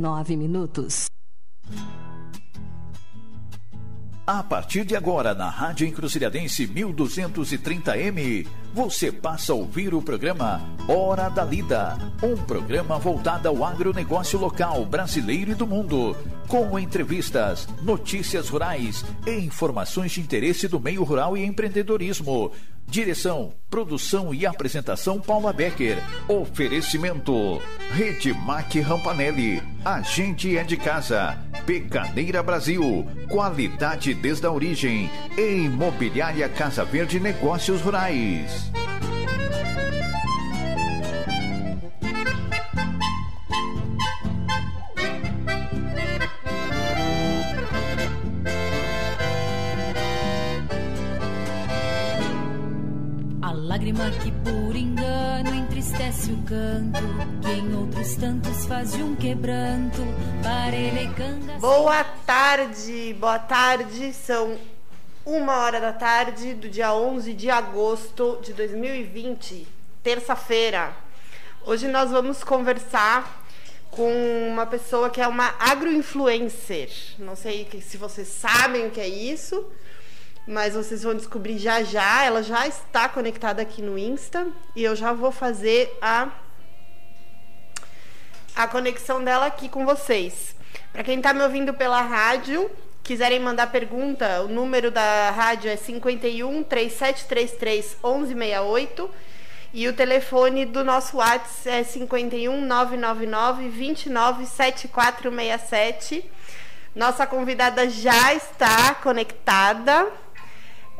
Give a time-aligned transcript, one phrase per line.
[0.00, 1.06] Nove minutos.
[4.26, 11.28] A partir de agora, na Rádio Encruzilhadense 1230M, você passa a ouvir o programa Hora
[11.28, 11.96] da Lida.
[12.20, 16.16] Um programa voltado ao agronegócio local, brasileiro e do mundo.
[16.48, 22.52] Com entrevistas, notícias rurais e informações de interesse do meio rural e empreendedorismo.
[22.86, 25.98] Direção, produção e apresentação Paula Becker.
[26.28, 27.60] Oferecimento:
[27.92, 29.62] Rede Mac Rampanelli.
[29.84, 31.38] A gente é de casa.
[31.66, 33.06] Pecadeira Brasil.
[33.28, 35.10] Qualidade desde a origem.
[35.36, 38.70] E Imobiliária Casa Verde Negócios Rurais.
[53.94, 57.00] Lágrima que por engano entristece o canto,
[57.42, 60.00] que em outros tantos faz de um quebranto,
[60.42, 61.58] para ele canga.
[61.58, 64.58] Boa tarde, boa tarde, são
[65.24, 69.66] uma hora da tarde do dia 11 de agosto de 2020,
[70.02, 70.92] terça-feira.
[71.64, 73.44] Hoje nós vamos conversar
[73.90, 74.12] com
[74.48, 76.90] uma pessoa que é uma agroinfluencer.
[77.18, 79.64] Não sei se vocês sabem o que é isso
[80.46, 82.24] mas vocês vão descobrir já já.
[82.24, 86.28] Ela já está conectada aqui no Insta e eu já vou fazer a
[88.56, 90.54] a conexão dela aqui com vocês.
[90.92, 92.70] Para quem está me ouvindo pela rádio,
[93.02, 99.10] quiserem mandar pergunta, o número da rádio é 51 3733 1168
[99.72, 106.30] e o telefone do nosso WhatsApp é 51 999 29 7467.
[106.94, 110.06] Nossa convidada já está conectada.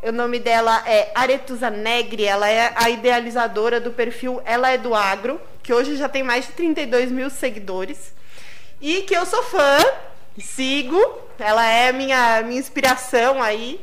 [0.07, 4.95] O nome dela é Aretusa Negri, ela é a idealizadora do perfil Ela é do
[4.95, 8.13] Agro, que hoje já tem mais de 32 mil seguidores.
[8.83, 9.79] E que eu sou fã,
[10.39, 11.01] sigo,
[11.39, 13.81] ela é minha, minha inspiração aí.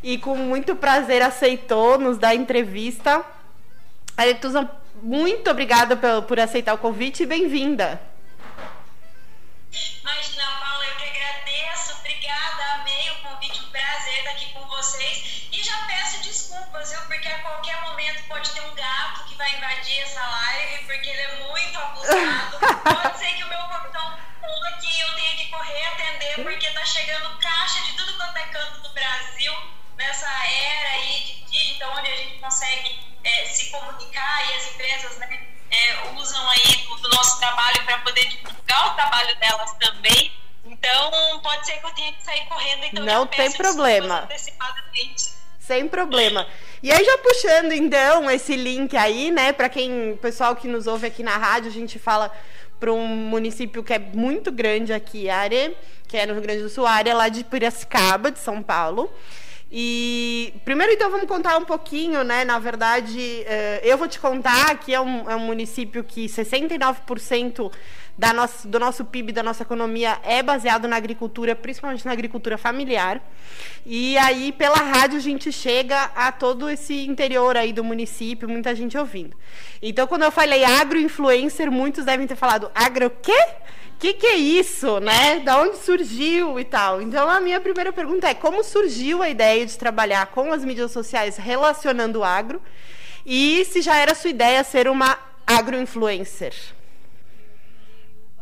[0.00, 3.24] E com muito prazer aceitou nos dar entrevista.
[4.16, 4.70] Aretusa,
[5.02, 8.00] muito obrigada por, por aceitar o convite e bem-vinda.
[9.72, 10.33] Imagina,
[18.04, 22.58] momento pode ter um gato que vai invadir essa live, porque ele é muito abusado.
[22.84, 24.18] pode ser que o meu portão
[24.68, 28.80] aqui eu tenha que correr atender, porque tá chegando caixa de tudo quanto é canto
[28.80, 29.52] do Brasil,
[29.96, 35.16] nessa era aí de digital, onde a gente consegue é, se comunicar e as empresas,
[35.18, 35.46] né?
[35.70, 40.32] É, usam aí do, do nosso trabalho para poder divulgar o trabalho delas também.
[40.64, 42.84] Então, pode ser que eu tenha que sair correndo.
[42.84, 44.20] Então, não tem problema.
[44.20, 45.34] Antecipadamente.
[45.66, 46.46] Sem problema.
[46.82, 51.06] E aí, já puxando então esse link aí, né, para quem, pessoal que nos ouve
[51.06, 52.30] aqui na rádio, a gente fala
[52.78, 55.72] para um município que é muito grande aqui, área,
[56.06, 59.10] que é no Rio Grande do Sul, área lá de Piracicaba, de São Paulo.
[59.72, 62.44] E primeiro, então, vamos contar um pouquinho, né?
[62.44, 67.72] Na verdade, eh, eu vou te contar que é um, é um município que 69%
[68.16, 72.56] da nossa, do nosso PIB, da nossa economia, é baseado na agricultura, principalmente na agricultura
[72.56, 73.20] familiar.
[73.84, 78.74] E aí, pela rádio, a gente chega a todo esse interior aí do município, muita
[78.74, 79.36] gente ouvindo.
[79.82, 83.46] Então, quando eu falei agro-influencer, muitos devem ter falado, agro quê?
[83.98, 85.40] Que, que é isso, né?
[85.40, 87.00] Da onde surgiu e tal.
[87.02, 90.92] Então, a minha primeira pergunta é como surgiu a ideia de trabalhar com as mídias
[90.92, 92.60] sociais relacionando o agro
[93.24, 96.54] e se já era sua ideia ser uma agroinfluencer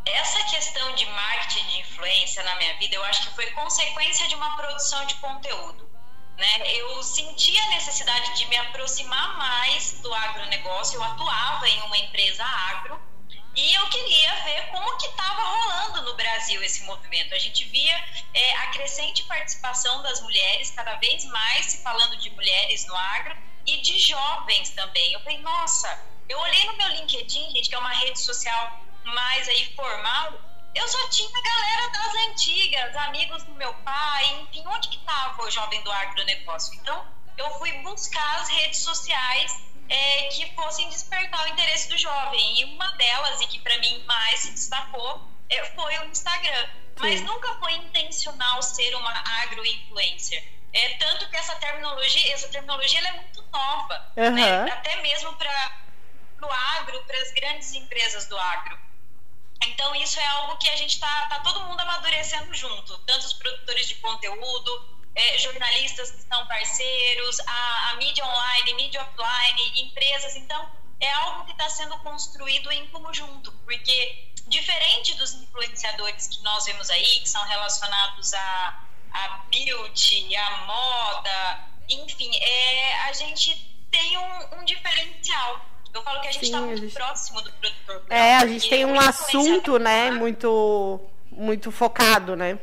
[0.04, 4.34] essa questão de marketing de influência na minha vida, eu acho que foi consequência de
[4.34, 5.90] uma produção de conteúdo.
[6.36, 6.48] Né?
[6.66, 12.44] Eu senti a necessidade de me aproximar mais do agronegócio, eu atuava em uma empresa
[12.44, 13.00] agro,
[13.54, 17.34] e eu queria ver como que estava rolando no Brasil esse movimento.
[17.34, 22.30] A gente via é, a crescente participação das mulheres, cada vez mais se falando de
[22.30, 23.36] mulheres no agro,
[23.66, 25.12] e de jovens também.
[25.12, 29.48] Eu falei, nossa, eu olhei no meu LinkedIn, gente, que é uma rede social mais
[29.48, 30.40] aí formal,
[30.74, 35.42] eu só tinha a galera das antigas, amigos do meu pai, enfim, onde que estava
[35.42, 36.74] o jovem do agronegócio?
[36.74, 37.06] Então,
[37.36, 42.60] eu fui buscar as redes sociais é, que fossem despertar o interesse do jovem.
[42.60, 46.68] E uma delas, e que para mim mais se destacou, é, foi o Instagram.
[46.98, 49.12] Mas nunca foi intencional ser uma
[49.42, 50.42] agro-influencer.
[50.72, 54.30] É, tanto que essa terminologia, essa terminologia é muito nova, uhum.
[54.30, 54.72] né?
[54.72, 55.50] até mesmo para
[56.42, 58.78] o agro, para as grandes empresas do agro.
[59.68, 63.32] Então, isso é algo que a gente está tá todo mundo amadurecendo junto, tanto os
[63.34, 70.36] produtores de conteúdo, é, jornalistas que são parceiros, a, a, mídia online, mídia offline, empresas.
[70.36, 70.70] Então,
[71.00, 76.90] é algo que está sendo construído em conjunto, porque diferente dos influenciadores que nós vemos
[76.90, 78.82] aí, que são relacionados a,
[79.12, 83.54] a beauty, a moda, enfim, é, a gente
[83.90, 85.60] tem um, um diferencial.
[85.94, 86.94] Eu falo que a gente está muito gente...
[86.94, 88.02] próximo do produtor.
[88.08, 91.00] É, a gente tem um assunto, né, muito,
[91.30, 92.58] muito focado, né?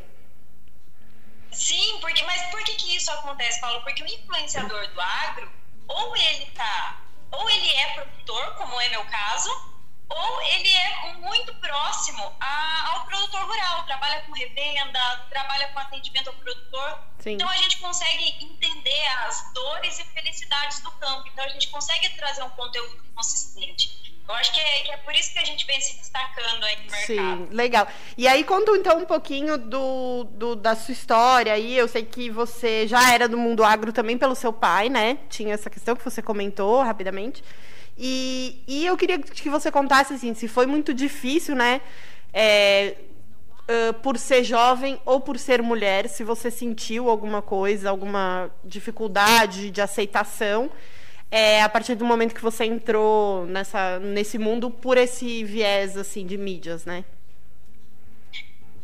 [1.51, 3.81] Sim, porque, mas por que, que isso acontece, Paulo?
[3.81, 5.51] Porque o influenciador do agro,
[5.87, 9.49] ou ele tá, ou ele é produtor, como é meu caso,
[10.09, 16.29] ou ele é muito próximo a, ao produtor rural, trabalha com revenda, trabalha com atendimento
[16.29, 16.99] ao produtor.
[17.19, 17.33] Sim.
[17.33, 21.29] Então a gente consegue entender as dores e felicidades do campo.
[21.31, 23.99] Então a gente consegue trazer um conteúdo consistente.
[24.27, 26.75] Eu acho que é, que é, por isso que a gente vem se destacando aí
[26.75, 27.05] no mercado.
[27.05, 27.87] Sim, legal.
[28.15, 31.75] E aí conta então um pouquinho do, do, da sua história aí.
[31.75, 35.17] Eu sei que você já era do mundo agro também pelo seu pai, né?
[35.29, 37.43] Tinha essa questão que você comentou rapidamente.
[38.01, 41.81] E, e eu queria que você contasse assim, se foi muito difícil, né?
[42.31, 42.95] É,
[43.69, 49.69] uh, por ser jovem ou por ser mulher, se você sentiu alguma coisa, alguma dificuldade
[49.69, 50.71] de aceitação
[51.29, 56.25] é, a partir do momento que você entrou nessa, nesse mundo por esse viés assim
[56.25, 57.03] de mídias, né?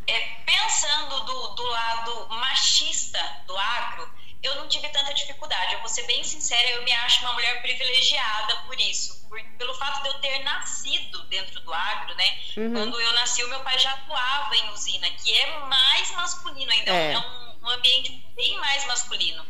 [0.07, 4.07] É, pensando do, do lado machista do agro,
[4.45, 5.73] eu não tive tanta dificuldade.
[5.73, 9.27] Eu vou ser bem sincera, eu me acho uma mulher privilegiada por isso.
[9.27, 12.39] Por, pelo fato de eu ter nascido dentro do agro, né?
[12.57, 12.73] Uhum.
[12.73, 16.91] Quando eu nasci, o meu pai já atuava em usina, que é mais masculino ainda.
[16.91, 19.45] É, é um, um ambiente bem mais masculino.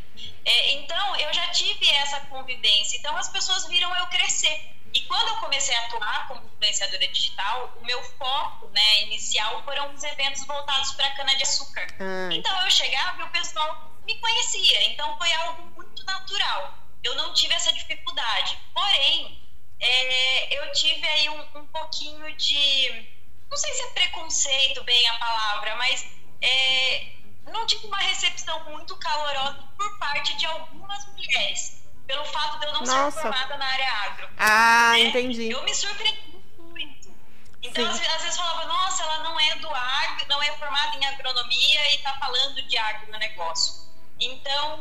[0.46, 2.98] É, então, eu já tive essa convivência.
[2.98, 4.72] Então, as pessoas viram eu crescer.
[4.94, 9.94] E quando eu comecei a atuar como influenciadora digital, o meu foco né, inicial foram
[9.94, 11.86] os eventos voltados para cana-de-açúcar.
[12.00, 12.32] Hum.
[12.32, 14.84] Então, eu chegava e o pessoal me conhecia.
[14.92, 16.78] Então foi algo muito natural.
[17.04, 18.58] Eu não tive essa dificuldade.
[18.74, 19.42] Porém,
[19.80, 23.10] é, eu tive aí um, um, pouquinho de.
[23.50, 26.08] Não sei se é preconceito bem a palavra, mas
[26.42, 27.12] é,
[27.48, 31.84] não tive uma recepção muito calorosa por parte de algumas mulheres.
[32.08, 33.12] Pelo fato de eu não Nossa.
[33.12, 34.30] ser formada na área agro.
[34.38, 35.00] Ah, né?
[35.02, 35.50] entendi.
[35.50, 37.16] Eu me surpreendi muito.
[37.62, 41.06] Então, às, às, vezes falava, nossa, ela não é do agro, não é formada em
[41.06, 43.86] agronomia e está falando de agronegócio.
[44.20, 44.80] Então,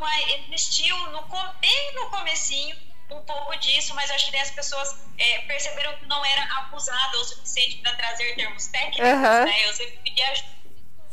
[0.49, 1.21] existiu no,
[1.59, 2.75] bem no comecinho
[3.11, 7.23] um pouco disso, mas acho que as pessoas é, perceberam que não era abusada o
[7.23, 9.45] suficiente para trazer termos técnicos, uhum.
[9.45, 9.67] né?
[9.67, 10.55] Eu sempre pedi ajuda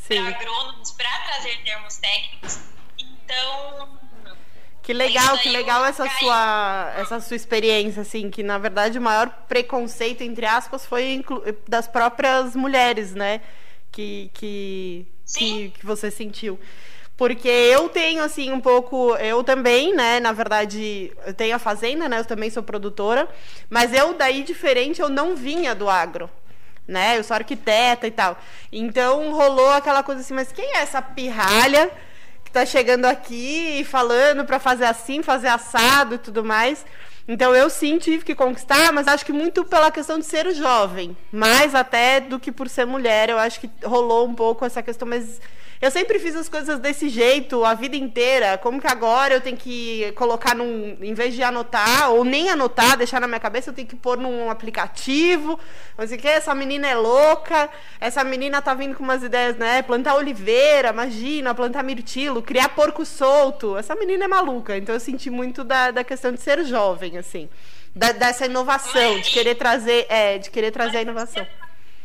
[0.09, 2.59] para agrônomos para trazer termos técnicos.
[2.99, 3.99] Então,
[4.83, 9.29] que legal, que legal essa sua, essa sua experiência, assim, que na verdade o maior
[9.47, 11.25] preconceito, entre aspas, foi
[11.69, 13.41] das próprias mulheres, né?
[13.93, 16.59] Que, que, que, que, você sentiu.
[17.17, 19.15] Porque eu tenho, assim, um pouco.
[19.17, 20.19] Eu também, né?
[20.19, 22.21] Na verdade, eu tenho a fazenda, né?
[22.21, 23.29] Eu também sou produtora.
[23.69, 26.29] Mas eu, daí, diferente, eu não vinha do agro.
[26.87, 27.19] Né?
[27.19, 28.37] Eu sou arquiteta e tal.
[28.73, 31.91] Então rolou aquela coisa assim, mas quem é essa pirralha
[32.45, 36.85] que tá chegando aqui e falando para fazer assim, fazer assado e tudo mais?
[37.29, 41.17] Então eu sim tive que conquistar, mas acho que muito pela questão de ser jovem,
[41.31, 43.31] mais até do que por ser mulher.
[43.31, 45.41] Eu acho que rolou um pouco essa questão, mas
[45.83, 48.57] eu sempre fiz as coisas desse jeito a vida inteira.
[48.57, 50.97] Como que agora eu tenho que colocar num.
[51.03, 54.17] Em vez de anotar, ou nem anotar, deixar na minha cabeça, eu tenho que pôr
[54.17, 55.59] num aplicativo.
[55.99, 57.69] Não sei o que, essa menina é louca,
[58.01, 59.83] essa menina tá vindo com umas ideias, né?
[59.83, 63.77] Plantar oliveira, imagina, plantar mirtilo, criar porco solto.
[63.77, 64.77] Essa menina é maluca.
[64.77, 67.49] Então eu senti muito da, da questão de ser jovem, assim.
[67.93, 71.45] Da, dessa inovação, de querer trazer, é, de querer trazer a inovação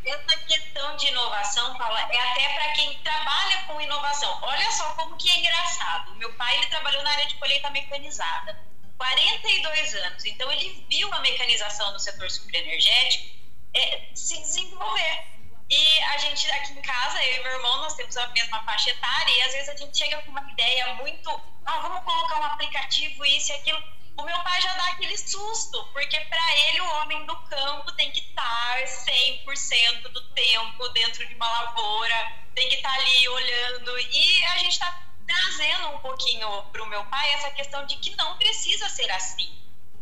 [0.09, 4.39] essa questão de inovação, Paula, é até para quem trabalha com inovação.
[4.41, 6.15] Olha só como que é engraçado.
[6.15, 8.57] Meu pai ele trabalhou na área de colheita mecanizada,
[8.97, 10.25] 42 anos.
[10.25, 13.37] Então ele viu a mecanização no setor superenergético
[13.73, 15.37] é, se desenvolver.
[15.69, 18.89] E a gente aqui em casa, eu e meu irmão, nós temos a mesma faixa
[18.89, 21.29] etária e às vezes a gente chega com uma ideia muito,
[21.65, 23.83] ah, vamos colocar um aplicativo isso e aquilo
[24.17, 28.11] o meu pai já dá aquele susto, porque para ele o homem do campo tem
[28.11, 33.99] que estar 100% do tempo dentro de uma lavoura, tem que estar ali olhando.
[33.99, 38.15] E a gente está trazendo um pouquinho para o meu pai essa questão de que
[38.15, 39.55] não precisa ser assim.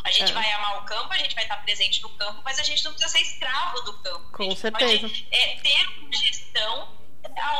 [0.05, 0.33] A gente é.
[0.33, 2.93] vai amar o campo, a gente vai estar presente no campo, mas a gente não
[2.93, 4.31] precisa ser escravo do campo.
[4.31, 5.01] Com certeza.
[5.01, 6.95] Pode, é, ter uma gestão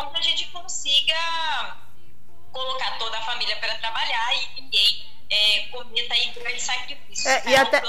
[0.07, 1.15] onde a gente consiga
[2.51, 5.64] colocar toda a família para trabalhar e ninguém é,
[5.95, 7.25] cometa aí grandes sacrifícios.
[7.25, 7.81] É, e até,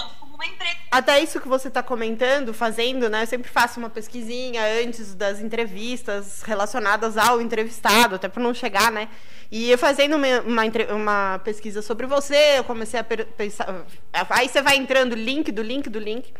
[0.90, 3.22] até isso que você está comentando, fazendo, né?
[3.22, 8.92] Eu sempre faço uma pesquisinha antes das entrevistas relacionadas ao entrevistado, até para não chegar,
[8.92, 9.08] né?
[9.50, 10.62] E eu fazendo uma, uma,
[10.94, 13.86] uma, pesquisa sobre você, eu comecei a pensar.
[14.30, 16.32] Aí você vai entrando link do link do link.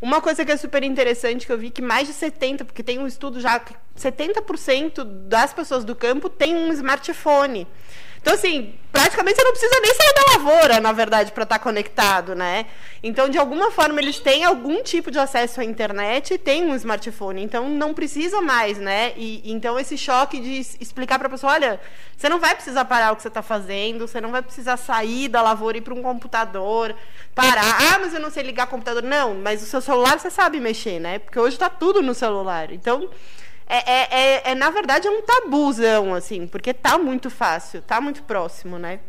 [0.00, 2.98] Uma coisa que é super interessante que eu vi que mais de 70, porque tem
[2.98, 7.66] um estudo já que 70% das pessoas do campo têm um smartphone.
[8.20, 11.62] Então, assim, praticamente você não precisa nem sair da lavoura, na verdade, para estar tá
[11.62, 12.66] conectado, né?
[13.02, 16.74] Então, de alguma forma, eles têm algum tipo de acesso à internet e têm um
[16.74, 17.42] smartphone.
[17.42, 19.12] Então, não precisa mais, né?
[19.16, 21.80] E então, esse choque de explicar para a pessoa: olha,
[22.16, 25.28] você não vai precisar parar o que você está fazendo, você não vai precisar sair
[25.28, 26.94] da lavoura e ir para um computador,
[27.34, 27.78] parar.
[27.94, 29.02] Ah, mas eu não sei ligar computador.
[29.02, 31.20] Não, mas o seu celular você sabe mexer, né?
[31.20, 32.72] Porque hoje está tudo no celular.
[32.72, 33.08] Então
[33.68, 38.00] é, é, é, é, na verdade, é um tabuzão, assim, porque tá muito fácil, tá
[38.00, 39.00] muito próximo, né?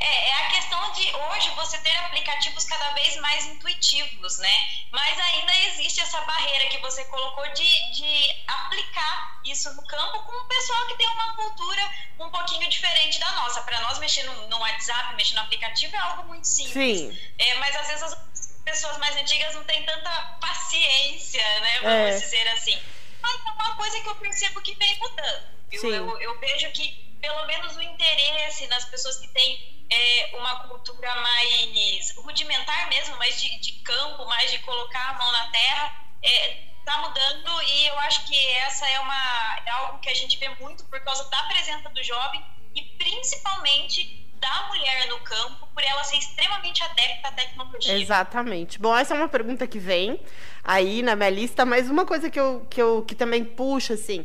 [0.00, 4.54] É, é a questão de hoje você ter aplicativos cada vez mais intuitivos, né?
[4.90, 10.32] Mas ainda existe essa barreira que você colocou de, de aplicar isso no campo com
[10.32, 11.82] um pessoal que tem uma cultura
[12.18, 13.60] um pouquinho diferente da nossa.
[13.60, 17.00] Para nós, mexer no, no, WhatsApp, mexer no aplicativo é algo muito simples.
[17.00, 17.18] Sim.
[17.38, 21.78] É, mas às vezes as pessoas mais antigas não têm tanta paciência, né?
[21.80, 22.18] Vamos é.
[22.18, 22.78] dizer assim.
[23.22, 25.46] Mas é uma coisa que eu percebo que vem mudando.
[25.72, 30.68] Eu, eu, eu, vejo que, pelo menos, o interesse nas pessoas que têm é, uma
[30.68, 36.04] cultura mais rudimentar mesmo, mais de, de, campo, mais de colocar a mão na terra,
[36.22, 40.36] está é, mudando e eu acho que essa é, uma, é algo que a gente
[40.38, 42.44] vê muito por causa da presença do jovem
[42.74, 47.98] e principalmente da mulher no campo por ela ser extremamente adepta à tecnologia.
[47.98, 48.78] Exatamente.
[48.78, 50.20] Bom, essa é uma pergunta que vem
[50.62, 54.24] aí na minha lista, mas uma coisa que eu que, eu, que também puxa, assim.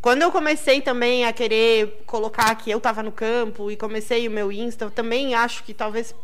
[0.00, 4.30] Quando eu comecei também a querer colocar que eu estava no campo e comecei o
[4.30, 6.14] meu Insta, eu também acho que talvez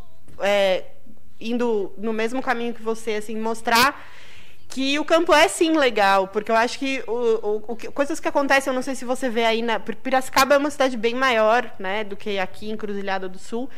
[0.40, 0.84] é,
[1.40, 4.00] indo no mesmo caminho que você, assim, mostrar
[4.68, 8.28] que o campo é sim legal, porque eu acho que o, o, o, coisas que
[8.28, 11.72] acontecem, eu não sei se você vê aí na Piracicaba é uma cidade bem maior,
[11.78, 13.70] né, do que aqui em Cruzilhada do Sul,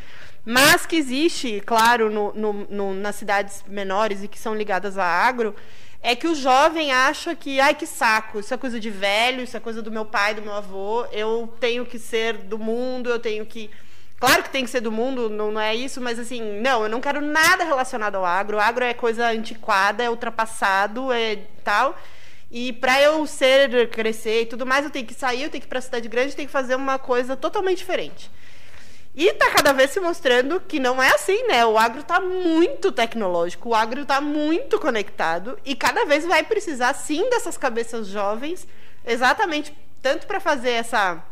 [0.45, 5.05] mas que existe, claro, no, no, no, nas cidades menores e que são ligadas a
[5.05, 5.55] agro,
[6.01, 9.57] é que o jovem acha que, ai que saco, isso é coisa de velho, isso
[9.57, 13.19] é coisa do meu pai, do meu avô, eu tenho que ser do mundo, eu
[13.19, 13.71] tenho que
[14.19, 16.89] Claro que tem que ser do mundo, não, não, é isso, mas assim, não, eu
[16.89, 18.57] não quero nada relacionado ao agro.
[18.57, 21.99] O agro é coisa antiquada, é ultrapassado, é tal.
[22.51, 25.67] E para eu ser, crescer e tudo mais, eu tenho que sair, eu tenho que
[25.67, 28.31] ir para a cidade grande, eu tenho que fazer uma coisa totalmente diferente.
[29.15, 31.65] E está cada vez se mostrando que não é assim, né?
[31.67, 36.95] O agro está muito tecnológico, o agro está muito conectado e cada vez vai precisar
[36.95, 38.67] sim dessas cabeças jovens,
[39.05, 41.23] exatamente tanto para fazer essa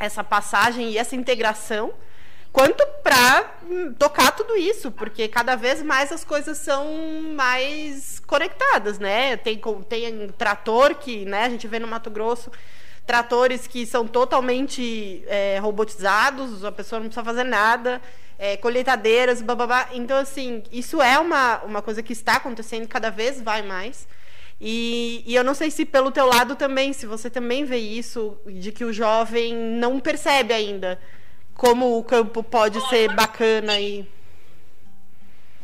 [0.00, 1.92] essa passagem e essa integração
[2.52, 3.44] quanto para
[3.98, 9.36] tocar tudo isso, porque cada vez mais as coisas são mais conectadas, né?
[9.36, 12.50] Tem, tem trator que, né, a gente vê no Mato Grosso,
[13.06, 18.00] tratores que são totalmente é, robotizados, a pessoa não precisa fazer nada,
[18.38, 19.88] é, colheitadeiras, bababá.
[19.92, 24.06] Então, assim, isso é uma, uma coisa que está acontecendo, cada vez vai mais.
[24.60, 28.36] E, e, eu não sei se pelo teu lado também, se você também vê isso,
[28.46, 30.98] de que o jovem não percebe ainda
[31.58, 34.08] como o campo pode ser bacana e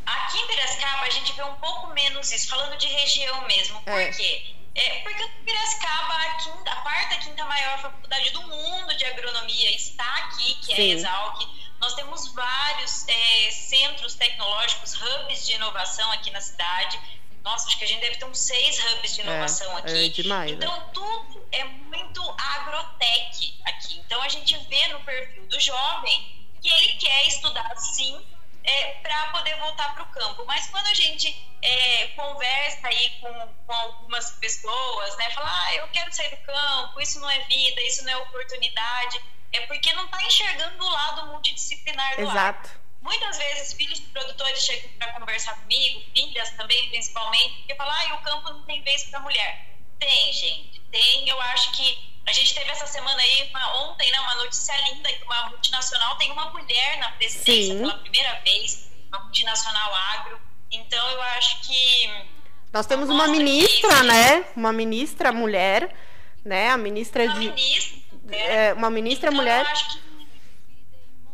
[0.05, 3.81] aqui em Piracicaba a gente vê um pouco menos isso, falando de região mesmo.
[3.83, 4.11] Por é.
[4.11, 4.55] quê?
[4.75, 9.71] É, porque em Piracicaba, a, quinta, a quarta, quinta maior faculdade do mundo de agronomia
[9.71, 10.83] está aqui, que é Sim.
[10.83, 11.49] é a Exalc.
[11.81, 16.99] Nós temos vários é, centros tecnológicos, hubs de inovação aqui na cidade.
[17.45, 20.07] Nossa, acho que a gente deve ter uns seis hubs de é, inovação é, aqui.
[20.07, 20.91] É demais, então, né?
[20.95, 23.99] tudo é muito agrotech aqui.
[23.99, 28.19] Então, a gente vê no perfil do jovem que ele quer estudar sim
[28.65, 30.45] é, para poder voltar para o campo.
[30.47, 35.89] Mas quando a gente é, conversa aí com, com algumas pessoas, né, fala, ah, eu
[35.89, 39.21] quero sair do campo, isso não é vida, isso não é oportunidade,
[39.53, 42.71] é porque não está enxergando o lado multidisciplinar do Exato.
[42.71, 42.84] Ar.
[43.05, 48.15] Muitas vezes, filhos de produtores chegam para conversar comigo, filhas também, principalmente, porque falam, ah,
[48.15, 49.77] o campo não tem vez para mulher.
[50.01, 51.29] Tem, gente, tem.
[51.29, 55.13] Eu acho que a gente teve essa semana aí, uma, ontem, né, uma notícia linda,
[55.13, 57.79] que uma multinacional tem uma mulher na presidência Sim.
[57.81, 60.41] pela primeira vez, uma multinacional agro.
[60.73, 62.11] Então, eu acho que.
[62.73, 64.47] Nós temos uma ministra, né?
[64.57, 65.95] Uma ministra mulher,
[66.43, 66.71] né?
[66.71, 67.51] A ministra uma de.
[67.51, 68.01] Ministra,
[68.33, 69.63] é, uma ministra então, mulher.
[69.63, 70.14] Eu acho que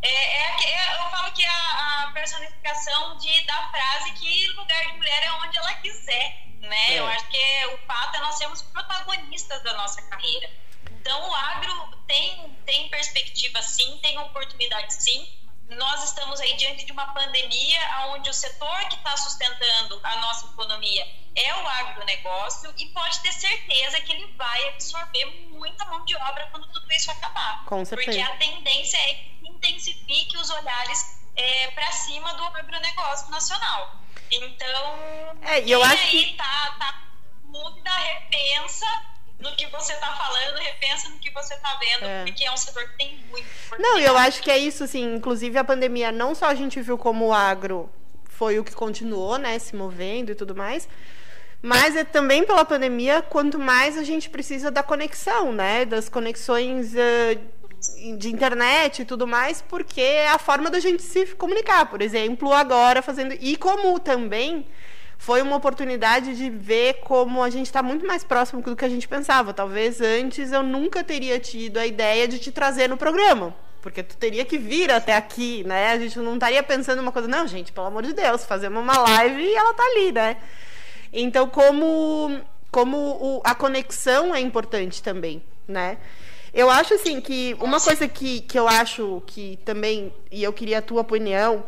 [0.02, 4.92] é, é, é, eu falo que a, a, personificação de, da frase que lugar de
[4.94, 6.94] mulher é onde ela quiser, né?
[6.94, 6.98] É.
[6.98, 10.50] Eu acho que o fato é nós sermos protagonistas da nossa carreira.
[10.90, 15.28] Então, o agro tem, tem perspectiva sim, tem oportunidade sim.
[15.68, 20.46] Nós estamos aí diante de uma pandemia onde o setor que está sustentando a nossa
[20.46, 26.16] economia é o agronegócio e pode ter certeza que ele vai absorver muita mão de
[26.16, 27.64] obra quando tudo isso acabar.
[27.66, 28.10] Com certeza.
[28.10, 29.30] Porque a tendência é
[29.60, 33.96] intensifique os olhares é, para cima do agronegócio nacional.
[34.30, 34.98] Então,
[35.42, 36.36] é, eu acho aí que...
[36.36, 37.02] tá, tá
[37.44, 38.86] dúvida, repensa
[39.38, 42.24] no que você está falando, repensa no que você está vendo, é.
[42.24, 43.46] porque é um setor que tem muito.
[43.78, 45.14] Não, eu acho que é isso, assim.
[45.14, 47.90] Inclusive a pandemia, não só a gente viu como o agro
[48.28, 50.88] foi o que continuou, né, se movendo e tudo mais,
[51.60, 56.94] mas é também pela pandemia, quanto mais a gente precisa da conexão, né, das conexões
[56.94, 57.40] uh,
[58.18, 62.52] de internet e tudo mais, porque é a forma da gente se comunicar, por exemplo,
[62.52, 64.66] agora fazendo e como também
[65.20, 68.88] foi uma oportunidade de ver como a gente está muito mais próximo do que a
[68.88, 69.52] gente pensava.
[69.52, 73.54] Talvez antes eu nunca teria tido a ideia de te trazer no programa.
[73.82, 75.92] Porque tu teria que vir até aqui, né?
[75.92, 78.98] A gente não estaria pensando uma coisa, não, gente, pelo amor de Deus, fazer uma
[78.98, 80.38] live e ela tá ali, né?
[81.12, 85.98] Então, como, como o, a conexão é importante também, né?
[86.52, 90.78] Eu acho assim que uma coisa que, que eu acho que também, e eu queria
[90.78, 91.64] a tua opinião,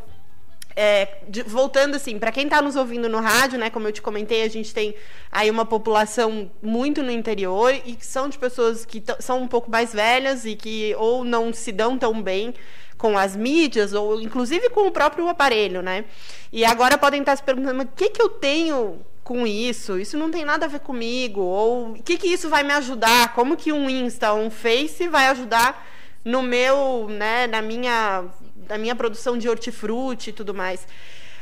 [0.74, 4.02] é, de, voltando assim, para quem está nos ouvindo no rádio, né, como eu te
[4.02, 4.94] comentei, a gente tem
[5.30, 9.70] aí uma população muito no interior e que são de pessoas que são um pouco
[9.70, 12.54] mais velhas e que ou não se dão tão bem
[12.96, 16.04] com as mídias ou inclusive com o próprio aparelho, né?
[16.52, 19.98] E agora podem estar se perguntando, o que que eu tenho com isso?
[19.98, 21.40] Isso não tem nada a ver comigo?
[21.40, 23.34] Ou o que que isso vai me ajudar?
[23.34, 25.86] Como que um Insta, um Face vai ajudar
[26.24, 28.24] no meu, né, na minha
[28.54, 30.86] da minha produção de hortifruti e tudo mais.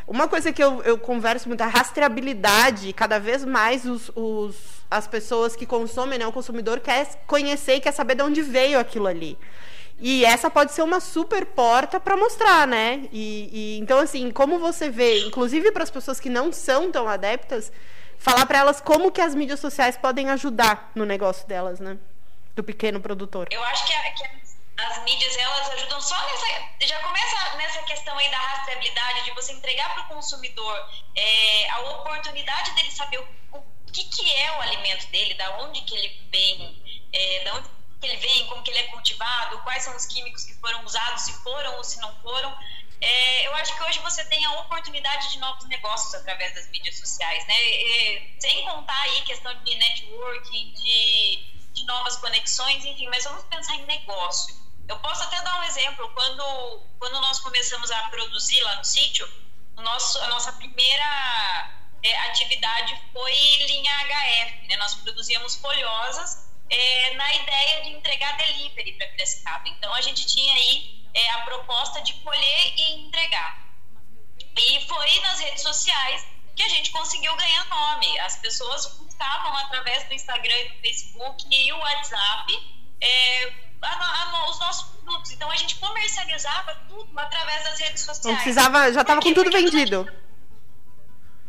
[0.07, 4.57] Uma coisa que eu, eu converso muito, a rastreabilidade, cada vez mais os, os,
[4.91, 8.79] as pessoas que consomem, né, o consumidor quer conhecer e quer saber de onde veio
[8.79, 9.39] aquilo ali.
[10.01, 13.09] E essa pode ser uma super porta para mostrar, né?
[13.13, 17.07] E, e, então, assim, como você vê, inclusive para as pessoas que não são tão
[17.07, 17.71] adeptas,
[18.19, 21.99] falar para elas como que as mídias sociais podem ajudar no negócio delas, né?
[22.57, 23.49] Do pequeno produtor.
[23.51, 24.25] Eu acho que, a, que
[24.79, 26.51] as mídias elas ajudam só nessa
[26.87, 31.81] já começa nessa questão aí da rastreabilidade de você entregar para o consumidor é, a
[31.83, 36.09] oportunidade dele saber o, o, que, que é o alimento dele da onde que ele
[36.33, 37.69] vem é, da onde
[38.01, 41.23] que ele vem como que ele é cultivado quais são os químicos que foram usados
[41.23, 42.57] se foram ou se não foram
[43.03, 46.99] é, eu acho que hoje você tem a oportunidade de novos negócios através das mídias
[46.99, 47.57] sociais né
[48.39, 53.87] sem contar aí questão de networking de de novas conexões, enfim, mas vamos pensar em
[53.87, 54.55] negócio.
[54.89, 56.09] Eu posso até dar um exemplo.
[56.13, 59.29] Quando, quando nós começamos a produzir lá no sítio,
[59.77, 61.71] nosso, a nossa primeira
[62.03, 64.67] é, atividade foi linha HF.
[64.69, 64.77] Né?
[64.77, 69.69] Nós produzíamos folhosas é, na ideia de entregar delivery para Piracicaba.
[69.69, 73.69] Então, a gente tinha aí é, a proposta de colher e entregar.
[74.57, 78.19] E foi nas redes sociais que a gente conseguiu ganhar nome.
[78.21, 83.53] As pessoas buscavam através do Instagram e do Facebook e o WhatsApp é,
[83.83, 85.31] a, a, os nossos produtos.
[85.31, 88.25] Então a gente comercializava tudo através das redes sociais.
[88.27, 90.05] Não precisava, já estava com tudo vendido.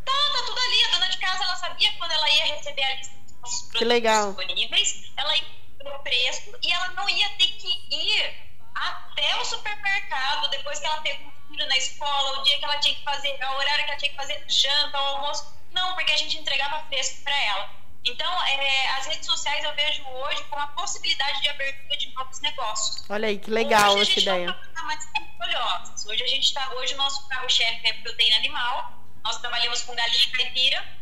[0.06, 0.84] Tá, tá tudo ali.
[0.86, 3.86] A dona de casa ela sabia quando ela ia receber a lista nossos produtos que
[3.86, 4.34] legal.
[4.34, 10.50] disponíveis, ela ia o preço e ela não ia ter que ir até o supermercado
[10.50, 13.30] depois que ela pegou o filho na escola, o dia que ela tinha que fazer,
[13.30, 15.54] o horário que ela tinha que fazer janta, o almoço.
[15.72, 17.70] Não, porque a gente entregava fresco para ela.
[18.04, 22.40] Então, é, as redes sociais eu vejo hoje como a possibilidade de abertura de novos
[22.42, 23.04] negócios.
[23.10, 24.54] Olha aí, que legal hoje, essa ideia.
[24.74, 25.12] Tá mais
[26.12, 28.92] hoje a gente está, hoje o nosso carro-chefe é proteína animal.
[29.24, 31.01] Nós trabalhamos com galinha caipira.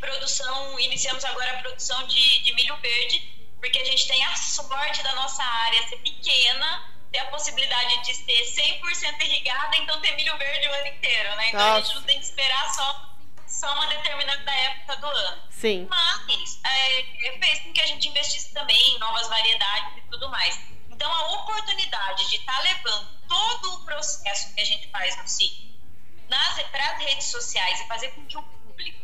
[0.00, 3.20] Produção, iniciamos agora a produção de, de milho verde,
[3.58, 8.14] porque a gente tem a sorte da nossa área ser pequena, ter a possibilidade de
[8.14, 11.48] ser 100% irrigada, então ter milho verde o ano inteiro, né?
[11.48, 11.78] Então nossa.
[11.78, 13.10] a gente não tem que esperar só
[13.46, 15.42] só uma determinada época do ano.
[15.50, 15.86] Sim.
[15.90, 20.58] Mas é, fez com que a gente investisse também em novas variedades e tudo mais.
[20.88, 25.28] Então, a oportunidade de estar tá levando todo o processo que a gente faz no
[25.28, 25.70] sítio
[26.70, 28.98] para as redes sociais e fazer com que o público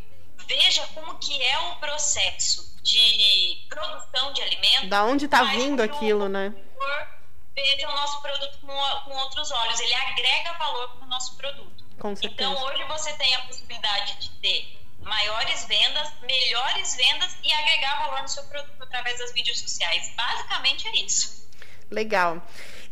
[0.47, 4.89] veja como que é o processo de produção de alimentos.
[4.89, 6.55] Da onde está vindo aquilo, né?
[7.55, 9.81] Veja o nosso produto com, com outros olhos.
[9.81, 11.85] Ele agrega valor para o nosso produto.
[11.99, 12.51] Com certeza.
[12.51, 18.23] Então, hoje você tem a possibilidade de ter maiores vendas, melhores vendas e agregar valor
[18.23, 20.13] no seu produto através das mídias sociais.
[20.17, 21.46] Basicamente é isso.
[21.90, 22.42] Legal.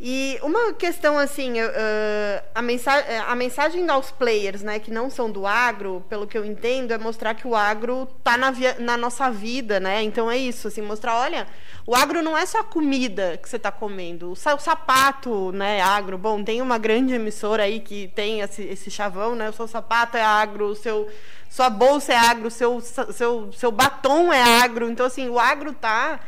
[0.00, 5.08] E uma questão assim, uh, a, mensagem, eh, a mensagem aos players, né, que não
[5.08, 8.96] são do agro, pelo que eu entendo, é mostrar que o agro tá na, na
[8.96, 10.02] nossa vida, né?
[10.02, 11.46] Então é isso, assim, mostrar, olha,
[11.86, 16.18] o agro não é só a comida que você está comendo, o sapato, né, agro.
[16.18, 19.48] Bom, tem uma grande emissora aí que tem esse, esse chavão, né?
[19.48, 21.08] O seu sapato é agro, o seu
[21.48, 24.90] sua bolsa é agro, seu seu seu batom é agro.
[24.90, 26.20] Então assim, o agro tá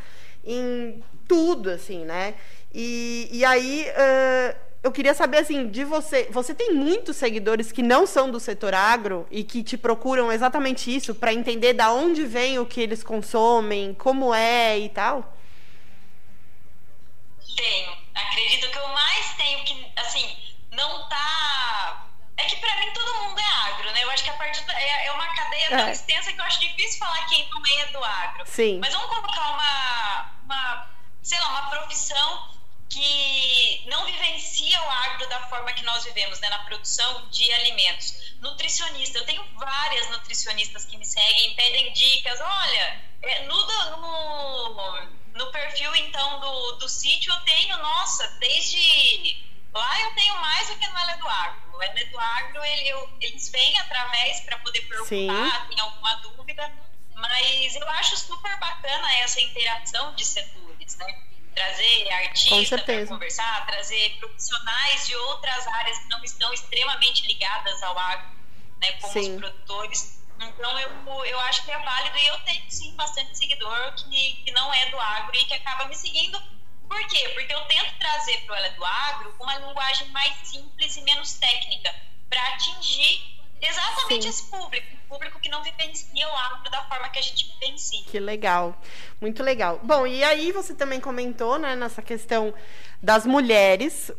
[0.45, 2.35] em tudo, assim, né?
[2.79, 6.29] E, e aí uh, eu queria saber assim de você.
[6.31, 10.95] Você tem muitos seguidores que não são do setor agro e que te procuram exatamente
[10.95, 15.35] isso para entender da onde vem o que eles consomem, como é e tal.
[17.57, 17.97] Tenho.
[18.15, 20.37] Acredito que eu mais tenho que assim
[20.73, 22.07] não tá.
[22.37, 24.05] É que para mim todo mundo é agro, né?
[24.05, 24.75] Eu acho que a partir da...
[24.79, 25.93] é, é uma cadeia tão é.
[25.93, 28.45] extensa que eu acho difícil falar quem também é do agro.
[28.45, 28.81] Sim.
[28.83, 30.91] Mas vamos colocar uma, uma
[31.23, 32.56] sei lá, uma profissão
[32.89, 38.35] que não vivencia o agro da forma que nós vivemos, né, na produção de alimentos.
[38.41, 42.41] Nutricionista, eu tenho várias nutricionistas que me seguem, pedem dicas.
[42.41, 43.57] Olha, é, no,
[43.97, 50.69] no, no perfil então do, do sítio eu tenho, nossa, desde lá eu tenho mais
[50.69, 51.77] do que no Ela do Agro.
[51.77, 55.69] O Ela do Agro, ele, eu, eles vêm através para poder perguntar, Sim.
[55.69, 56.73] tem alguma dúvida,
[57.15, 61.23] mas eu acho super bacana essa interação de setores, né?
[61.57, 67.99] Trazer artistas para conversar, trazer profissionais de outras áreas que não estão extremamente ligadas ao
[67.99, 68.29] agro,
[68.79, 69.33] né, como Sim.
[69.33, 70.23] os produtores.
[70.39, 74.51] Então eu, eu acho que é válido e eu tenho sim bastante seguidor que, que
[74.53, 76.39] não é do agro e que acaba me seguindo.
[76.87, 77.31] Por quê?
[77.31, 81.33] Porque eu tento trazer para o Ela do Agro uma linguagem mais simples e menos
[81.33, 81.93] técnica
[83.61, 84.29] exatamente Sim.
[84.29, 88.03] esse público, público que não vivencia o agro da forma que a gente vivencia.
[88.07, 88.77] Que legal,
[89.21, 89.81] muito legal.
[89.83, 92.53] Bom, e aí você também comentou, né, nessa questão
[93.03, 94.11] das mulheres.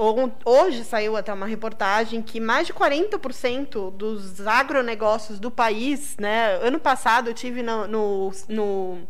[0.45, 6.55] Hoje saiu até uma reportagem que mais de 40% dos agronegócios do país, né?
[6.61, 9.07] Ano passado eu tive no, no, no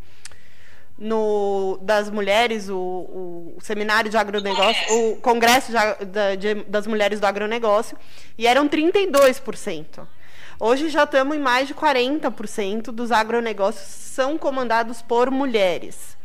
[0.97, 7.25] no, das mulheres, o, o, seminário de agronegócio, o congresso de, de, das mulheres do
[7.27, 7.95] agronegócio,
[8.35, 10.07] e eram 32%.
[10.59, 16.17] Hoje já estamos em mais de 40% dos agronegócios são comandados por mulheres.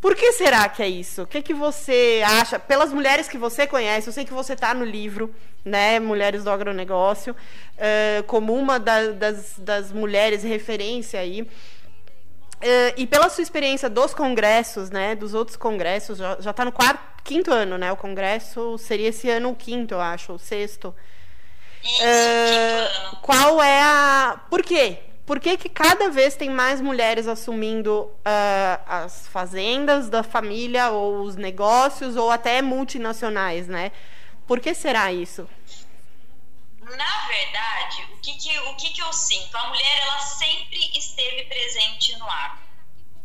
[0.00, 1.22] Por que será que é isso?
[1.22, 2.60] O que, que você acha?
[2.60, 6.50] Pelas mulheres que você conhece, eu sei que você está no livro, né, Mulheres do
[6.50, 11.42] Agronegócio, uh, como uma da, das, das mulheres referência aí.
[11.42, 17.00] Uh, e pela sua experiência dos congressos, né, dos outros congressos, já está no quarto,
[17.24, 17.90] quinto ano, né?
[17.90, 20.94] O congresso seria esse ano o quinto, eu acho, o sexto.
[21.84, 24.40] Isso, uh, qual é a.
[24.48, 24.98] Por quê?
[25.26, 31.22] Por que, que cada vez tem mais mulheres assumindo uh, as fazendas da família, ou
[31.22, 33.92] os negócios, ou até multinacionais, né?
[34.46, 35.48] Por que será isso?
[36.80, 39.56] Na verdade, o que, que, o que, que eu sinto?
[39.56, 42.62] A mulher, ela sempre esteve presente no agro.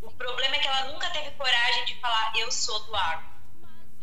[0.03, 3.25] O problema é que ela nunca teve coragem de falar, eu sou do agro.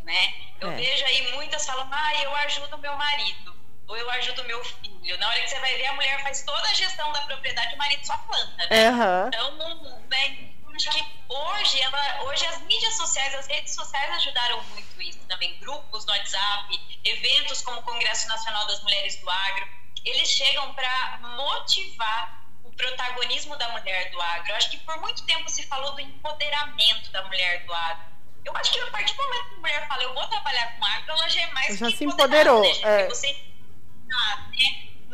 [0.03, 0.35] Né?
[0.61, 0.77] Eu é.
[0.77, 3.55] vejo aí muitas falam, ah, eu ajudo meu marido
[3.88, 5.18] ou eu ajudo meu filho.
[5.18, 7.79] Na hora que você vai ver, a mulher faz toda a gestão da propriedade, o
[7.79, 8.90] marido só planta, né?
[8.90, 9.29] Uhum.
[9.29, 15.03] Então, né, acho que hoje, ela, hoje as mídias sociais, as redes sociais ajudaram muito
[15.03, 15.59] isso também.
[15.59, 19.68] Grupos no WhatsApp, eventos como o Congresso Nacional das Mulheres do Agro,
[20.05, 24.51] eles chegam para motivar o protagonismo da mulher do agro.
[24.51, 28.14] Eu acho que por muito tempo se falou do empoderamento da mulher do agro.
[28.44, 30.85] Eu acho que a partir do momento que a mulher fala, eu vou trabalhar com
[30.85, 32.62] agro, ela já é mais já se empoderou.
[32.62, 33.09] Né, é.
[33.09, 33.54] Você né,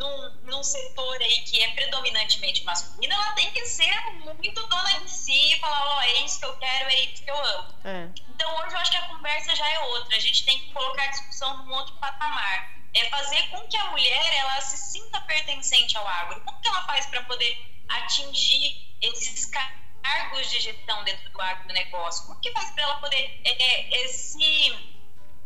[0.01, 5.09] num, num setor aí que é predominantemente masculino, ela tem que ser muito dona de
[5.09, 7.75] si e falar, ó, oh, é isso que eu quero, é isso que eu amo.
[7.85, 8.09] É.
[8.29, 11.03] Então hoje eu acho que a conversa já é outra, a gente tem que colocar
[11.03, 12.81] a discussão num outro patamar.
[12.93, 16.41] É fazer com que a mulher ela se sinta pertencente ao agro.
[16.41, 22.25] Como que ela faz para poder atingir esses cargos de gestão dentro do agronegócio?
[22.25, 24.75] Como que faz para ela poder é, é, se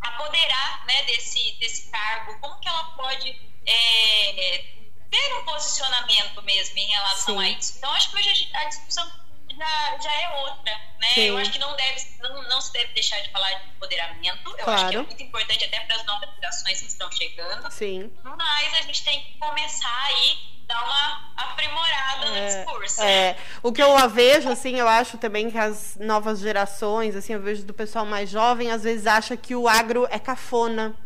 [0.02, 2.40] apoderar né, desse, desse cargo?
[2.40, 4.66] Como que ela pode é,
[5.10, 7.44] ter um posicionamento mesmo em relação Sim.
[7.44, 7.78] a isso?
[7.78, 9.10] Então, acho que hoje a discussão
[9.58, 11.08] já, já é outra, né?
[11.14, 11.22] Sim.
[11.22, 14.50] Eu acho que não, deve, não, não se deve deixar de falar de empoderamento.
[14.50, 14.72] Eu claro.
[14.72, 17.72] acho que é muito importante até para as novas gerações que estão chegando.
[17.72, 18.12] Sim.
[18.24, 23.02] Mas a gente tem que começar aí dar uma aprimorada é, no discurso.
[23.02, 23.38] É.
[23.62, 27.64] O que eu vejo, assim, eu acho também que as novas gerações, assim, eu vejo
[27.64, 30.98] do pessoal mais jovem, às vezes acha que o agro é cafona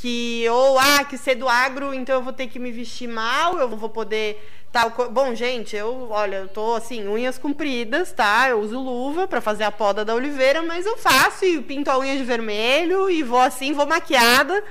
[0.00, 3.58] que ou ah, que ser do agro, então eu vou ter que me vestir mal,
[3.58, 8.48] eu vou poder tal Bom, gente, eu, olha, eu tô assim, unhas compridas, tá?
[8.48, 11.98] Eu uso luva para fazer a poda da oliveira, mas eu faço e pinto a
[11.98, 14.64] unha de vermelho e vou assim, vou maquiada.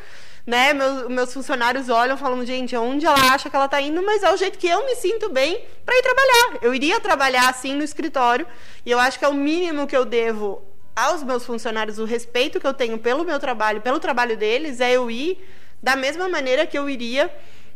[0.48, 0.74] Né?
[0.74, 4.34] Meus, meus funcionários olham falam, gente, onde ela acha que ela está indo, mas é
[4.34, 6.58] o jeito que eu me sinto bem para ir trabalhar.
[6.64, 8.48] Eu iria trabalhar assim no escritório,
[8.84, 10.69] e eu acho que é o mínimo que eu devo
[11.00, 14.92] aos meus funcionários, o respeito que eu tenho pelo meu trabalho, pelo trabalho deles, é
[14.92, 15.44] eu ir
[15.82, 17.32] da mesma maneira que eu iria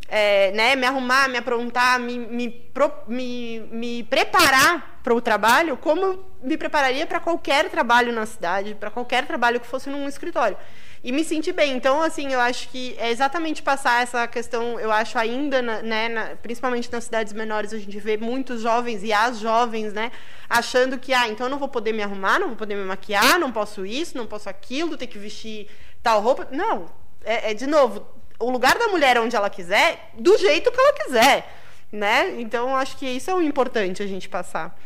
[0.07, 2.63] é, né, me arrumar, me aprontar, me, me,
[3.07, 8.91] me, me preparar para o trabalho, como me prepararia para qualquer trabalho na cidade, para
[8.91, 10.57] qualquer trabalho que fosse num escritório.
[11.03, 11.75] E me sentir bem.
[11.75, 16.35] Então, assim, eu acho que é exatamente passar essa questão, eu acho ainda, né, na,
[16.37, 20.13] principalmente nas cidades menores, a gente vê muitos jovens e as jovens, né,
[20.49, 23.37] achando que, ah, então eu não vou poder me arrumar, não vou poder me maquiar,
[23.37, 25.67] não posso isso, não posso aquilo, ter que vestir
[26.01, 26.47] tal roupa.
[26.51, 26.89] Não,
[27.25, 28.07] é, é de novo,
[28.39, 31.53] o lugar da mulher onde ela quiser, do jeito que ela quiser,
[31.91, 32.39] né?
[32.39, 34.79] Então acho que isso é o importante a gente passar.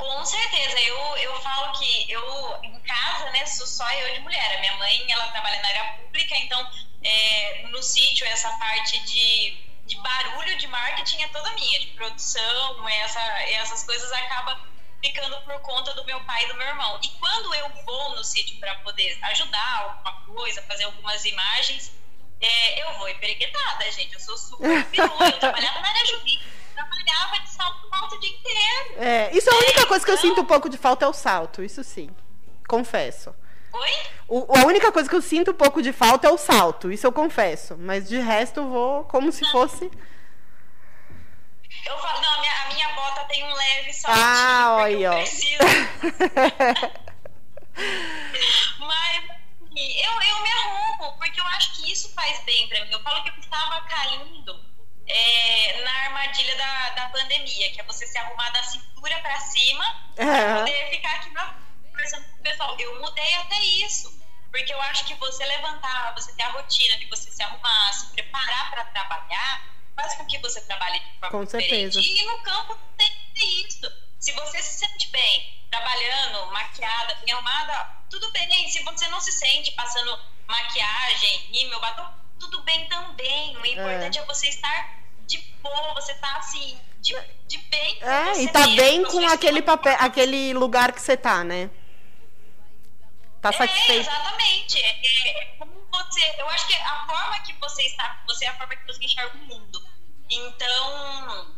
[0.00, 4.56] Com certeza, eu, eu falo que eu em casa, né, sou só eu de mulher.
[4.56, 6.70] A minha mãe, ela trabalha na área pública, então
[7.04, 12.88] é, no sítio essa parte de, de barulho de marketing é toda minha, de produção,
[12.88, 14.58] essa, essas coisas acabam
[15.02, 16.98] ficando por conta do meu pai e do meu irmão.
[17.02, 21.92] E quando eu vou no sítio para poder ajudar alguma coisa, fazer algumas imagens,
[22.40, 24.14] é, eu vou emperequetada, gente.
[24.14, 28.30] Eu sou super perua, eu trabalhava na área jurídica, trabalhava de salto alto o dia
[28.30, 28.94] inteiro.
[28.96, 31.08] É, isso é a única é, coisa que eu sinto um pouco de falta é
[31.08, 32.10] o salto, isso sim.
[32.66, 33.34] Confesso.
[33.72, 33.90] Oi?
[34.28, 37.06] O, a única coisa que eu sinto um pouco de falta é o salto, isso
[37.06, 37.76] eu confesso.
[37.78, 39.90] Mas de resto eu vou como se fosse.
[41.86, 44.18] Eu falo, não, a minha, a minha bota tem um leve salto.
[44.18, 45.16] Ah, olha, ó.
[48.78, 49.30] Mas
[49.70, 52.92] assim, eu, eu me arrumo, porque eu acho que isso faz bem pra mim.
[52.92, 54.69] Eu falo que eu estava caindo
[55.10, 59.84] é, na armadilha da, da pandemia, que é você se arrumar da cintura pra cima
[60.16, 60.24] é.
[60.24, 61.54] pra poder ficar aqui na
[62.00, 62.76] conversando com o pessoal.
[62.78, 64.20] Eu mudei até isso.
[64.50, 68.06] Porque eu acho que você levantar, você ter a rotina de você se arrumar, se
[68.06, 72.00] preparar para trabalhar, faz com que você trabalhe de forma com certeza.
[72.00, 72.22] diferente.
[72.22, 73.92] E no campo tem que ter isso.
[74.18, 78.68] Se você se sente bem trabalhando, maquiada, bem arrumada, tudo bem.
[78.68, 80.18] Se você não se sente passando
[80.48, 83.56] maquiagem, rímel, batom, tudo bem também.
[83.56, 84.99] O importante é, é você estar
[85.30, 87.16] de boa, você tá assim, de,
[87.46, 87.98] de bem.
[88.02, 91.70] É, e tá bem com aquele papel, aquele lugar que você tá, né?
[93.40, 94.08] Tá satisfeito.
[94.08, 94.78] É, exatamente.
[94.78, 96.34] É, é, é como você.
[96.38, 99.36] Eu acho que a forma que você está, você é a forma que você enxerga
[99.36, 99.82] o mundo.
[100.28, 101.54] Então,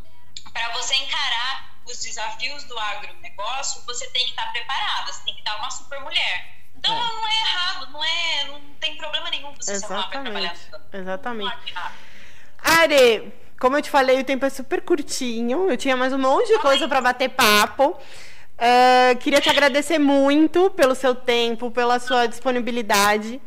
[0.52, 5.40] para você encarar os desafios do agronegócio, você tem que estar preparada, você tem que
[5.40, 6.58] estar uma super mulher.
[6.76, 6.98] Então, é.
[6.98, 9.80] não é errado, não, é, não tem problema nenhum você Exatamente.
[9.80, 10.56] se arrumar para trabalhar.
[10.92, 11.74] Exatamente.
[12.64, 15.70] Are, como eu te falei, o tempo é super curtinho.
[15.70, 17.90] Eu tinha mais um monte de coisa para bater papo.
[17.90, 23.40] Uh, queria te agradecer muito pelo seu tempo, pela sua disponibilidade.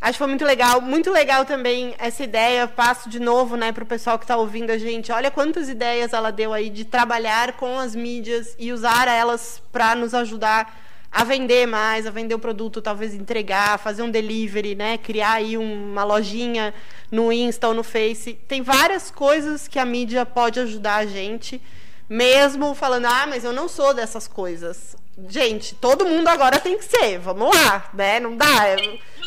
[0.00, 0.80] Acho que foi muito legal.
[0.80, 2.66] Muito legal também essa ideia.
[2.66, 5.12] Passo de novo né, para o pessoal que está ouvindo a gente.
[5.12, 9.94] Olha quantas ideias ela deu aí de trabalhar com as mídias e usar elas para
[9.94, 14.96] nos ajudar a vender mais, a vender o produto, talvez entregar, fazer um delivery, né?
[14.96, 16.72] Criar aí uma lojinha
[17.10, 18.34] no Insta ou no Face.
[18.46, 21.60] Tem várias coisas que a mídia pode ajudar a gente,
[22.08, 24.96] mesmo falando, ah, mas eu não sou dessas coisas.
[25.28, 27.18] Gente, todo mundo agora tem que ser.
[27.18, 28.20] Vamos lá, né?
[28.20, 28.68] Não dá.
[28.68, 28.76] É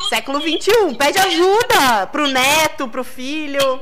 [0.10, 0.96] século XXI.
[0.98, 3.82] Pede ajuda pro neto, pro filho,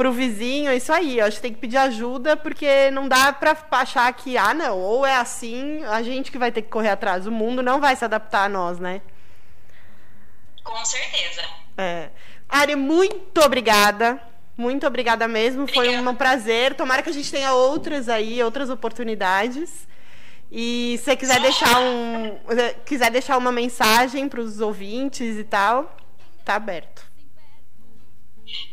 [0.00, 0.70] pro vizinho.
[0.70, 1.18] É isso aí.
[1.18, 4.78] Eu acho que tem que pedir ajuda porque não dá pra achar que, ah, não,
[4.78, 7.26] ou é assim, a gente que vai ter que correr atrás.
[7.26, 9.02] O mundo não vai se adaptar a nós, né?
[10.64, 11.42] Com certeza.
[11.76, 12.08] É.
[12.48, 14.18] Ari, muito obrigada.
[14.56, 15.64] Muito obrigada mesmo.
[15.64, 15.86] Obrigada.
[15.86, 16.74] Foi um prazer.
[16.74, 19.86] Tomara que a gente tenha outras aí, outras oportunidades.
[20.50, 22.38] E se você quiser deixar um,
[22.86, 25.94] quiser deixar uma mensagem para os ouvintes e tal,
[26.42, 27.09] tá aberto.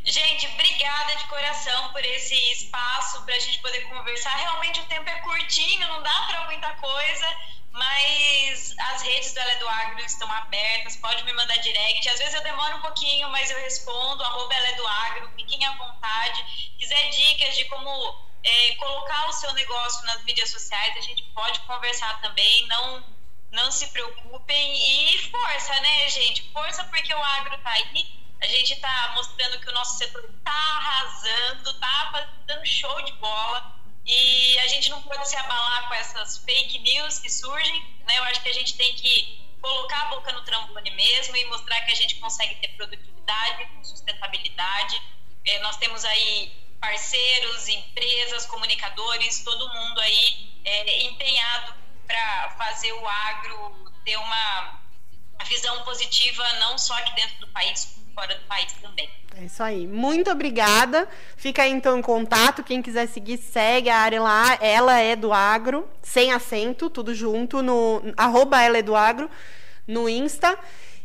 [0.03, 4.35] Gente, obrigada de coração por esse espaço para a gente poder conversar.
[4.37, 7.27] Realmente o tempo é curtinho, não dá para muita coisa,
[7.71, 12.09] mas as redes do Ela do Agro estão abertas, pode me mandar direct.
[12.09, 15.71] Às vezes eu demoro um pouquinho, mas eu respondo, arroba Ela do Agro, fiquem à
[15.73, 16.73] vontade.
[16.79, 21.59] Quiser dicas de como é, colocar o seu negócio nas mídias sociais, a gente pode
[21.61, 23.03] conversar também, não,
[23.51, 26.49] não se preocupem e força, né, gente?
[26.51, 30.51] Força porque o agro tá aí, a gente tá mostrando que o nosso setor tá
[30.51, 36.37] arrasando, tá dando show de bola e a gente não pode se abalar com essas
[36.39, 38.17] fake news que surgem, né?
[38.17, 41.81] Eu acho que a gente tem que colocar a boca no trambolho mesmo e mostrar
[41.81, 45.01] que a gente consegue ter produtividade, sustentabilidade.
[45.45, 51.73] É, nós temos aí parceiros, empresas, comunicadores, todo mundo aí é, empenhado
[52.05, 54.79] para fazer o agro ter uma
[55.45, 59.07] visão positiva não só aqui dentro do país, fora do país também.
[59.39, 59.85] É isso aí.
[59.85, 61.07] Muito obrigada.
[61.35, 62.63] Fica aí então em contato.
[62.63, 64.57] Quem quiser seguir, segue a área lá.
[64.59, 69.29] Ela é do agro, sem acento, tudo junto, no arroba ela é do agro,
[69.87, 70.57] no Insta.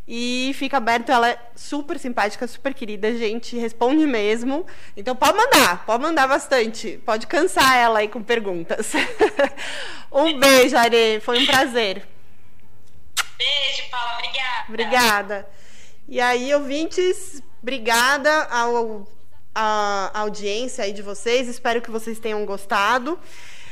[0.09, 4.67] E fica aberto, ela é super simpática, super querida, gente, responde mesmo.
[4.97, 6.99] Então pode mandar, pode mandar bastante.
[7.05, 8.93] Pode cansar ela aí com perguntas.
[10.11, 12.09] um beijo, Are, foi um prazer.
[13.37, 14.65] Beijo, Paula, obrigada.
[14.69, 15.62] Obrigada.
[16.13, 19.09] E aí, ouvintes, obrigada ao,
[19.55, 21.49] a audiência aí de vocês.
[21.49, 23.19] Espero que vocês tenham gostado.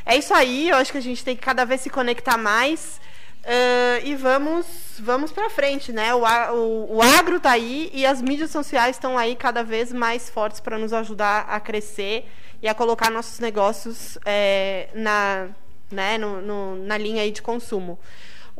[0.06, 2.98] É isso aí, eu acho que a gente tem que cada vez se conectar mais.
[3.40, 4.66] Uh, e vamos
[5.00, 6.14] vamos para frente, né?
[6.14, 6.22] O,
[6.54, 10.60] o, o agro está aí e as mídias sociais estão aí cada vez mais fortes
[10.60, 12.26] para nos ajudar a crescer
[12.62, 15.48] e a colocar nossos negócios é, na,
[15.90, 17.98] né, no, no, na linha aí de consumo.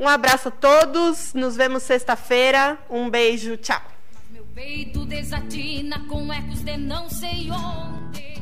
[0.01, 2.79] Um abraço a todos, nos vemos sexta-feira.
[2.89, 3.83] Um beijo, tchau.
[4.31, 8.41] Meu peito desatina com ecos de não sei onde.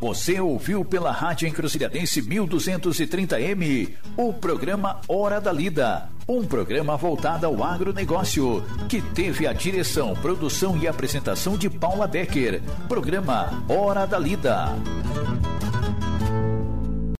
[0.00, 7.62] Você ouviu pela Rádio Encruzilhadense 1230M o programa Hora da Lida, um programa voltado ao
[7.62, 12.60] agronegócio, que teve a direção, produção e apresentação de Paula Becker.
[12.88, 14.74] Programa Hora da Lida.